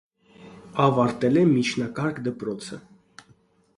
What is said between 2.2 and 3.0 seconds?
դպրոցը։